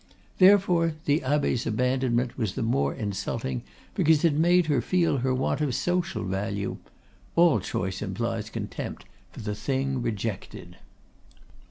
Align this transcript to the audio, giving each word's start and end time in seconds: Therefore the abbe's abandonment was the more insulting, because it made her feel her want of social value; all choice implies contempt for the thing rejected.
Therefore 0.39 0.95
the 1.05 1.21
abbe's 1.21 1.67
abandonment 1.67 2.35
was 2.35 2.55
the 2.55 2.63
more 2.63 2.91
insulting, 2.91 3.61
because 3.93 4.25
it 4.25 4.33
made 4.33 4.65
her 4.65 4.81
feel 4.81 5.17
her 5.19 5.31
want 5.31 5.61
of 5.61 5.75
social 5.75 6.23
value; 6.23 6.77
all 7.35 7.59
choice 7.59 8.01
implies 8.01 8.49
contempt 8.49 9.05
for 9.31 9.41
the 9.41 9.53
thing 9.53 10.01
rejected. 10.01 10.77